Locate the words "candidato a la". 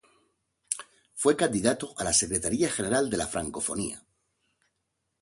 1.37-2.11